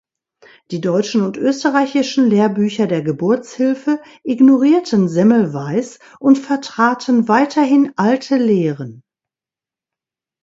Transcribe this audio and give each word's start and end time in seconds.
Die 0.71 0.81
deutschen 0.81 1.21
und 1.21 1.37
österreichischen 1.37 2.27
Lehrbücher 2.27 2.87
der 2.87 3.03
Geburtshilfe 3.03 4.01
ignorierten 4.23 5.07
Semmelweis 5.07 5.99
und 6.19 6.39
vertraten 6.39 7.27
weiterhin 7.27 7.93
alte 7.97 8.37
Lehren. 8.37 9.03